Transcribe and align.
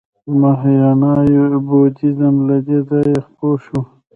مهایانا 0.41 1.11
بودیزم 1.67 2.35
له 2.47 2.57
دې 2.67 2.77
ځایه 2.89 3.19
خپور 3.27 3.57
شو 3.65 3.79